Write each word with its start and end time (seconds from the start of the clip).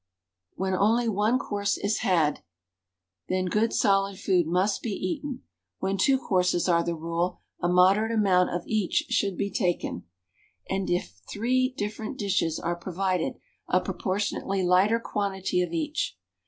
When 0.55 0.73
only 0.73 1.07
one 1.07 1.37
course 1.37 1.77
is 1.77 1.99
had, 1.99 2.41
then 3.29 3.45
good 3.45 3.71
solid 3.71 4.17
food 4.19 4.47
must 4.47 4.81
be 4.81 4.93
eaten; 4.93 5.43
when 5.77 5.95
two 5.99 6.17
courses 6.17 6.67
are 6.67 6.83
the 6.83 6.95
rule, 6.95 7.41
a 7.59 7.67
moderate 7.69 8.11
amount 8.11 8.49
of 8.49 8.65
each 8.65 9.05
should 9.11 9.37
be 9.37 9.51
taken; 9.51 10.05
and 10.67 10.89
it 10.89 11.03
three 11.29 11.69
different 11.77 12.17
dishes 12.17 12.59
are 12.59 12.75
provided, 12.75 13.35
a 13.67 13.79
proportionately 13.79 14.63
lighter 14.63 14.99
quantity 14.99 15.61
of 15.61 15.71
each. 15.71 16.17